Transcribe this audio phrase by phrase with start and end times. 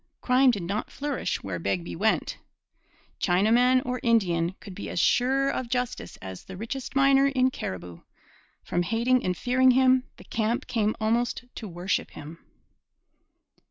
[0.19, 2.39] Crime did not flourish where Begbie went.
[3.19, 8.01] Chinaman or Indian could be as sure of justice as the richest miner in Cariboo.
[8.63, 12.39] From hating and fearing him, the camp came almost to worship him.